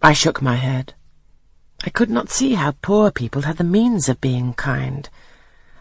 [0.00, 0.94] I shook my head.
[1.84, 5.08] I could not see how poor people had the means of being kind,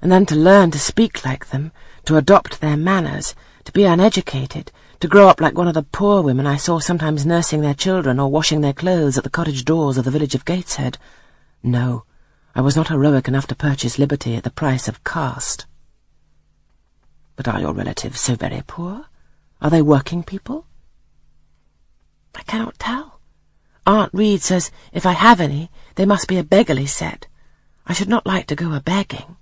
[0.01, 1.71] and then to learn to speak like them,
[2.05, 3.35] to adopt their manners,
[3.65, 7.25] to be uneducated, to grow up like one of the poor women I saw sometimes
[7.27, 10.45] nursing their children or washing their clothes at the cottage doors of the village of
[10.45, 10.97] Gateshead.
[11.61, 12.03] No,
[12.55, 15.67] I was not heroic enough to purchase liberty at the price of caste.
[17.35, 19.05] But are your relatives so very poor?
[19.61, 20.65] Are they working people?
[22.33, 23.16] I cannot tell.
[23.87, 27.25] Aunt Reed says if I have any, they must be a beggarly set.
[27.85, 29.37] I should not like to go a-begging.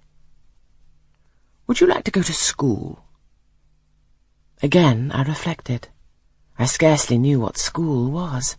[1.66, 3.04] Would you like to go to school?
[4.62, 5.88] Again I reflected.
[6.60, 8.56] I scarcely knew what school was.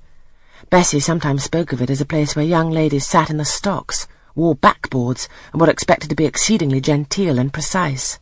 [0.70, 4.08] Bessie sometimes spoke of it as a place where young ladies sat in the stocks,
[4.34, 8.18] wore backboards, and were expected to be exceedingly genteel and precise.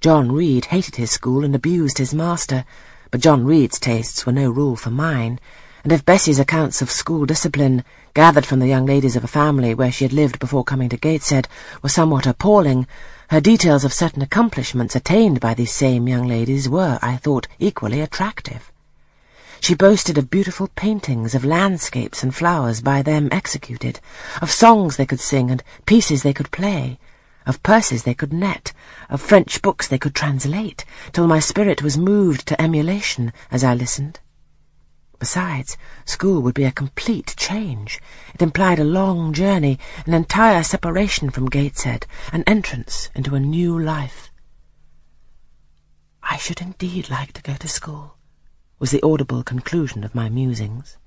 [0.00, 2.64] John Reed hated his school and abused his master,
[3.10, 5.40] but John Reed's tastes were no rule for mine,
[5.86, 9.72] and if Bessie's accounts of school discipline, gathered from the young ladies of a family
[9.72, 11.46] where she had lived before coming to Gateshead,
[11.80, 12.88] were somewhat appalling,
[13.30, 18.00] her details of certain accomplishments attained by these same young ladies were, I thought, equally
[18.00, 18.72] attractive.
[19.60, 24.00] She boasted of beautiful paintings of landscapes and flowers by them executed,
[24.42, 26.98] of songs they could sing and pieces they could play,
[27.46, 28.72] of purses they could net,
[29.08, 33.72] of French books they could translate, till my spirit was moved to emulation as I
[33.72, 34.18] listened.
[35.18, 38.00] Besides, school would be a complete change.
[38.34, 43.78] It implied a long journey, an entire separation from Gateshead, an entrance into a new
[43.78, 44.30] life.
[46.22, 48.16] I should indeed like to go to school,
[48.78, 50.98] was the audible conclusion of my musings.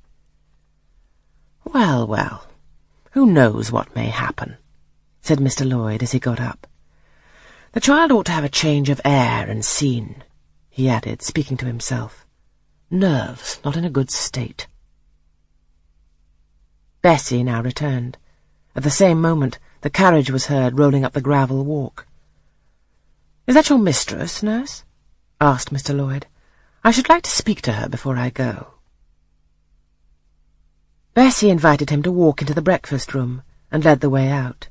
[1.64, 2.48] Well, well,
[3.12, 4.58] who knows what may happen,
[5.22, 5.70] said Mr.
[5.70, 6.66] Lloyd as he got up.
[7.74, 10.24] The child ought to have a change of air and scene,
[10.70, 12.26] he added, speaking to himself.
[12.92, 14.68] Nerves not in a good state.
[17.04, 18.18] Bessie now returned.
[18.76, 22.08] At the same moment, the carriage was heard rolling up the gravel walk.
[23.46, 24.84] Is that your mistress, nurse?
[25.40, 25.96] asked Mr.
[25.96, 26.26] Lloyd.
[26.84, 28.74] I should like to speak to her before I go.
[31.14, 34.69] Bessie invited him to walk into the breakfast room and led the way out.